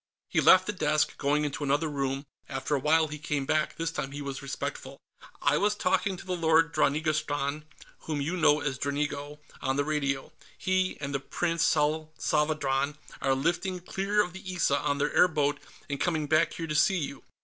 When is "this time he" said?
3.77-4.21